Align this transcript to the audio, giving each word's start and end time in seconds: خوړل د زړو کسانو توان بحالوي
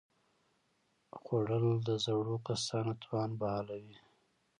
خوړل 1.21 1.67
د 1.87 1.89
زړو 2.05 2.35
کسانو 2.47 2.91
توان 3.03 3.29
بحالوي 3.41 3.97